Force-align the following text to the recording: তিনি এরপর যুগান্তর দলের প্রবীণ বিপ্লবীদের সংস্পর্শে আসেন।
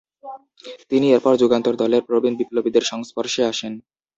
তিনি 0.91 1.07
এরপর 1.11 1.33
যুগান্তর 1.41 1.75
দলের 1.81 2.05
প্রবীণ 2.09 2.33
বিপ্লবীদের 2.37 2.83
সংস্পর্শে 2.91 3.41
আসেন। 3.51 3.73